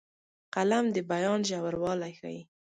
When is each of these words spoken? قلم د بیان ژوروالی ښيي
قلم 0.55 0.85
د 0.95 0.97
بیان 1.11 1.39
ژوروالی 1.49 2.13
ښيي 2.19 2.41